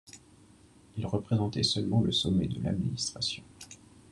Il 0.97 1.05
représentait 1.05 1.61
seulement 1.61 2.01
le 2.01 2.11
sommet 2.11 2.47
de 2.47 2.59
l'administration. 2.63 3.43